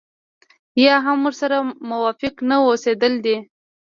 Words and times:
يا 0.85 0.95
هم 1.05 1.19
ورسره 1.27 1.57
موافق 1.91 2.35
نه 2.49 2.57
اوسېدل 2.65 3.13
دي. 3.25 3.35